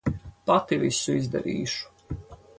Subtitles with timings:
[0.51, 2.19] Pati visu izdarīšu.